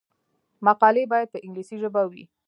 [0.65, 2.23] مقالې باید په انګلیسي ژبه وي.